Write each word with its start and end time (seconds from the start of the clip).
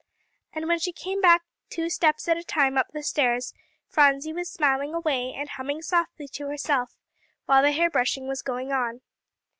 And 0.51 0.67
when 0.67 0.79
she 0.79 0.91
came 0.91 1.21
back 1.21 1.43
two 1.69 1.87
steps 1.91 2.27
at 2.27 2.35
a 2.35 2.43
time 2.43 2.75
up 2.75 2.87
the 2.91 3.03
stairs, 3.03 3.53
Phronsie 3.87 4.33
was 4.33 4.49
smiling 4.51 4.95
away, 4.95 5.31
and 5.37 5.47
humming 5.47 5.83
softly 5.83 6.27
to 6.29 6.47
herself, 6.47 6.97
while 7.45 7.61
the 7.61 7.71
hair 7.71 7.91
brushing 7.91 8.27
was 8.27 8.41
going 8.41 8.71
on. 8.71 9.01